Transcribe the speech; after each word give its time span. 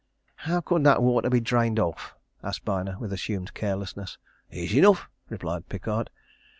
"How 0.49 0.61
could 0.61 0.83
that 0.85 1.03
water 1.03 1.29
be 1.29 1.39
drained 1.39 1.79
off?" 1.79 2.15
asked 2.43 2.65
Byner 2.65 2.97
with 2.97 3.13
assumed 3.13 3.53
carelessness. 3.53 4.17
"Easy 4.51 4.79
enough!" 4.79 5.07
replied 5.29 5.69
Pickard. 5.69 6.09